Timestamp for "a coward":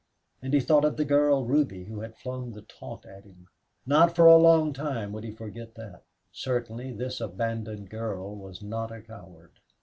8.91-9.51